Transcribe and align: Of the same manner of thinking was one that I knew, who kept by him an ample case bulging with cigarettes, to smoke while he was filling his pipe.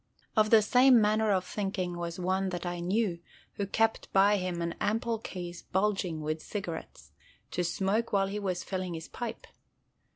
Of 0.35 0.49
the 0.49 0.63
same 0.63 0.99
manner 0.99 1.29
of 1.31 1.45
thinking 1.45 1.95
was 1.95 2.19
one 2.19 2.49
that 2.49 2.65
I 2.65 2.79
knew, 2.79 3.19
who 3.53 3.67
kept 3.67 4.11
by 4.11 4.37
him 4.37 4.59
an 4.59 4.73
ample 4.81 5.19
case 5.19 5.61
bulging 5.61 6.21
with 6.21 6.41
cigarettes, 6.41 7.11
to 7.51 7.63
smoke 7.63 8.11
while 8.11 8.25
he 8.25 8.39
was 8.39 8.63
filling 8.63 8.95
his 8.95 9.07
pipe. 9.07 9.45